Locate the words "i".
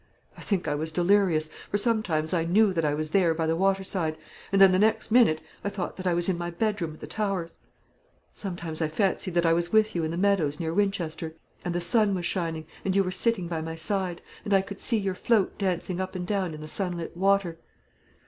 0.35-0.41, 0.67-0.73, 2.33-2.43, 2.83-2.95, 5.63-5.69, 6.07-6.15, 8.81-8.87, 9.45-9.53, 14.55-14.61